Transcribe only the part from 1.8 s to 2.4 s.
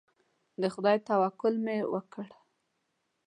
وکړ.